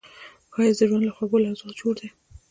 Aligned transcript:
ښایست 0.53 0.79
د 0.79 0.83
ژوند 0.89 1.03
له 1.07 1.11
خوږو 1.15 1.43
لحظو 1.43 1.77
جوړ 1.79 1.93
دی 2.01 2.09